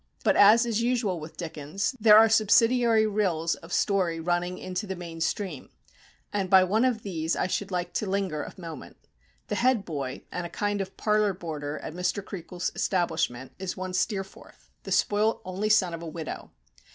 But, 0.23 0.35
as 0.35 0.65
is 0.65 0.81
usual 0.81 1.19
with 1.19 1.37
Dickens, 1.37 1.95
there 1.99 2.17
are 2.17 2.27
subsidiary 2.27 3.05
rills 3.05 3.53
of 3.53 3.71
story 3.71 4.19
running 4.19 4.57
into 4.57 4.87
the 4.87 4.95
main 4.95 5.21
stream, 5.21 5.69
and 6.33 6.49
by 6.49 6.63
one 6.63 6.83
of 6.85 7.03
these 7.03 7.35
I 7.35 7.45
should 7.45 7.69
like 7.69 7.93
to 7.93 8.09
linger 8.09 8.41
a 8.41 8.59
moment. 8.59 8.97
The 9.47 9.53
head 9.61 9.85
boy, 9.85 10.23
and 10.31 10.43
a 10.43 10.49
kind 10.49 10.81
of 10.81 10.97
parlour 10.97 11.35
boarder, 11.35 11.77
at 11.77 11.93
Mr. 11.93 12.25
Creakles' 12.25 12.71
establishment, 12.75 13.51
is 13.59 13.77
one 13.77 13.93
Steerforth, 13.93 14.71
the 14.85 14.91
spoilt 14.91 15.39
only 15.45 15.69
son 15.69 15.93
of 15.93 16.01
a 16.01 16.07
widow. 16.07 16.49